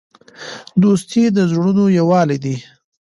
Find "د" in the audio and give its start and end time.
1.35-1.37